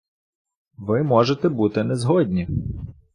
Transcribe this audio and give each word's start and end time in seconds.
Ви 0.77 1.03
можете 1.03 1.49
бути 1.49 1.83
не 1.83 1.95
згодні. 1.95 2.47